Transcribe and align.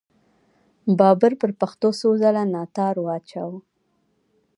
بابر 0.99 1.31
پر 1.41 1.51
پښتنو 1.59 1.89
څو 1.99 2.09
څله 2.21 2.41
ناتار 2.55 2.95
واچاوو. 3.05 3.57